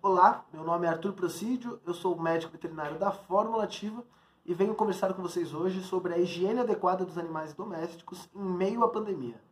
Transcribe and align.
Olá, 0.00 0.44
meu 0.52 0.62
nome 0.62 0.86
é 0.86 0.90
Arthur 0.90 1.12
Procídio, 1.12 1.80
eu 1.84 1.92
sou 1.92 2.16
médico 2.16 2.52
veterinário 2.52 2.96
da 3.00 3.10
Fórmula 3.10 3.64
Ativa 3.64 4.04
e 4.46 4.54
venho 4.54 4.72
conversar 4.72 5.12
com 5.12 5.20
vocês 5.20 5.52
hoje 5.52 5.82
sobre 5.82 6.14
a 6.14 6.18
higiene 6.18 6.60
adequada 6.60 7.04
dos 7.04 7.18
animais 7.18 7.52
domésticos 7.52 8.28
em 8.32 8.40
meio 8.40 8.84
à 8.84 8.88
pandemia. 8.88 9.42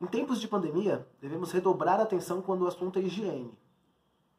Em 0.00 0.06
tempos 0.06 0.40
de 0.40 0.48
pandemia, 0.48 1.06
devemos 1.20 1.52
redobrar 1.52 2.00
a 2.00 2.04
atenção 2.04 2.40
quando 2.40 2.62
o 2.62 2.66
assunto 2.66 2.98
é 2.98 3.02
higiene. 3.02 3.58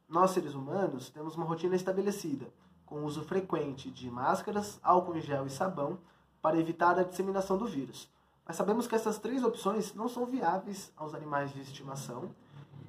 Nós, 0.09 0.31
seres 0.31 0.55
humanos, 0.55 1.11
temos 1.11 1.35
uma 1.35 1.45
rotina 1.45 1.75
estabelecida, 1.75 2.47
com 2.83 3.01
o 3.01 3.05
uso 3.05 3.23
frequente 3.23 3.91
de 3.91 4.09
máscaras, 4.09 4.79
álcool 4.81 5.17
em 5.17 5.21
gel 5.21 5.45
e 5.45 5.51
sabão 5.51 5.99
para 6.41 6.57
evitar 6.57 6.97
a 6.97 7.03
disseminação 7.03 7.59
do 7.59 7.67
vírus. 7.67 8.09
Mas 8.43 8.55
sabemos 8.55 8.87
que 8.87 8.95
essas 8.95 9.19
três 9.19 9.43
opções 9.43 9.93
não 9.93 10.09
são 10.09 10.25
viáveis 10.25 10.91
aos 10.97 11.13
animais 11.13 11.53
de 11.53 11.61
estimação, 11.61 12.31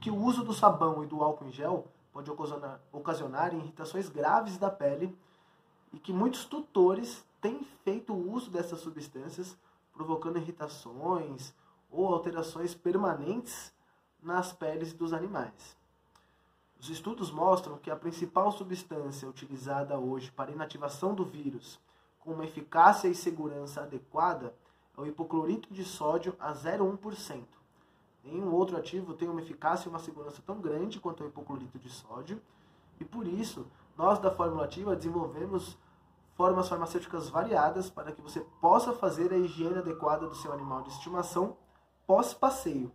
que 0.01 0.11
o 0.11 0.17
uso 0.17 0.43
do 0.43 0.55
sabão 0.55 1.05
e 1.05 1.07
do 1.07 1.23
álcool 1.23 1.48
em 1.48 1.53
gel 1.53 1.87
pode 2.17 2.30
ocasionar, 2.30 2.80
ocasionar 2.93 3.55
irritações 3.55 4.09
graves 4.09 4.57
da 4.57 4.70
pele 4.70 5.15
e 5.93 5.98
que 5.98 6.15
muitos 6.15 6.47
tutores 6.47 7.23
têm 7.43 7.62
feito 7.84 8.15
uso 8.15 8.51
dessas 8.51 8.80
substâncias, 8.80 9.55
provocando 9.93 10.38
irritações 10.38 11.52
ou 11.91 12.07
alterações 12.15 12.74
permanentes 12.74 13.71
nas 14.23 14.51
peles 14.51 14.95
dos 14.95 15.12
animais. 15.12 15.77
Os 16.80 16.88
estudos 16.88 17.30
mostram 17.30 17.77
que 17.77 17.91
a 17.91 17.97
principal 17.97 18.51
substância 18.51 19.29
utilizada 19.29 19.98
hoje 19.98 20.30
para 20.30 20.51
inativação 20.51 21.15
do 21.15 21.24
vírus, 21.24 21.79
com 22.21 22.33
uma 22.33 22.46
eficácia 22.46 23.09
e 23.09 23.15
segurança 23.15 23.83
adequada, 23.83 24.55
é 24.96 25.01
o 25.02 25.07
hipoclorito 25.07 25.73
de 25.73 25.85
sódio 25.85 26.35
a 26.38 26.55
0,1%. 26.55 27.45
Nenhum 28.27 28.53
outro 28.53 28.77
ativo 28.77 29.15
tem 29.15 29.29
uma 29.29 29.41
eficácia 29.41 29.87
e 29.87 29.91
uma 29.91 30.01
segurança 30.01 30.43
tão 30.45 30.61
grande 30.61 30.98
quanto 30.98 31.23
o 31.23 31.27
hipoclorito 31.29 31.79
de 31.79 31.89
sódio, 31.89 32.43
e 32.99 33.05
por 33.05 33.25
isso, 33.27 33.66
nós 33.97 34.19
da 34.19 34.35
Fórmula 34.35 34.65
Ativa 34.65 34.97
desenvolvemos 34.97 35.79
formas 36.35 36.68
farmacêuticas 36.68 37.29
variadas 37.29 37.88
para 37.88 38.10
que 38.10 38.21
você 38.21 38.41
possa 38.60 38.93
fazer 38.93 39.33
a 39.33 39.38
higiene 39.38 39.79
adequada 39.79 40.27
do 40.27 40.35
seu 40.35 40.52
animal 40.52 40.83
de 40.83 40.91
estimação 40.91 41.57
pós-passeio. 42.05 42.93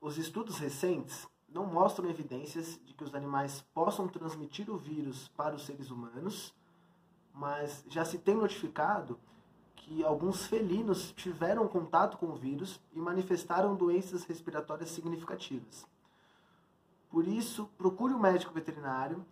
Os 0.00 0.16
estudos 0.16 0.58
recentes 0.58 1.28
não 1.46 1.66
mostram 1.66 2.08
evidências 2.08 2.80
de 2.84 2.94
que 2.94 3.04
os 3.04 3.14
animais 3.14 3.60
possam 3.74 4.08
transmitir 4.08 4.70
o 4.70 4.78
vírus 4.78 5.28
para 5.36 5.54
os 5.54 5.66
seres 5.66 5.90
humanos, 5.90 6.54
mas 7.34 7.84
já 7.88 8.04
se 8.04 8.18
tem 8.18 8.34
notificado 8.34 9.20
que 9.84 10.02
alguns 10.02 10.46
felinos 10.46 11.12
tiveram 11.12 11.68
contato 11.68 12.16
com 12.16 12.26
o 12.26 12.34
vírus 12.34 12.80
e 12.94 12.98
manifestaram 12.98 13.76
doenças 13.76 14.24
respiratórias 14.24 14.88
significativas. 14.88 15.86
Por 17.10 17.28
isso, 17.28 17.68
procure 17.76 18.14
um 18.14 18.18
médico 18.18 18.54
veterinário, 18.54 19.22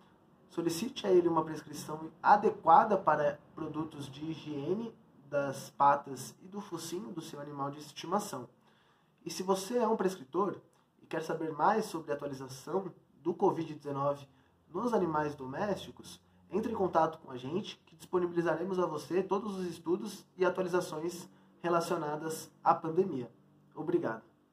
solicite 0.50 1.06
a 1.06 1.10
ele 1.10 1.26
uma 1.26 1.42
prescrição 1.42 2.10
adequada 2.22 2.98
para 2.98 3.40
produtos 3.54 4.10
de 4.10 4.26
higiene 4.26 4.94
das 5.24 5.70
patas 5.70 6.34
e 6.42 6.46
do 6.46 6.60
focinho 6.60 7.10
do 7.10 7.22
seu 7.22 7.40
animal 7.40 7.70
de 7.70 7.78
estimação. 7.78 8.46
E 9.24 9.30
se 9.30 9.42
você 9.42 9.78
é 9.78 9.88
um 9.88 9.96
prescritor 9.96 10.60
e 11.00 11.06
quer 11.06 11.22
saber 11.22 11.50
mais 11.50 11.86
sobre 11.86 12.12
a 12.12 12.14
atualização 12.14 12.92
do 13.22 13.32
Covid-19 13.32 14.26
nos 14.70 14.92
animais 14.92 15.34
domésticos, 15.34 16.20
entre 16.52 16.72
em 16.72 16.76
contato 16.76 17.18
com 17.18 17.32
a 17.32 17.36
gente, 17.36 17.80
que 17.86 17.96
disponibilizaremos 17.96 18.78
a 18.78 18.86
você 18.86 19.22
todos 19.22 19.56
os 19.58 19.66
estudos 19.66 20.24
e 20.36 20.44
atualizações 20.44 21.28
relacionadas 21.60 22.50
à 22.62 22.74
pandemia. 22.74 23.30
Obrigado. 23.74 24.31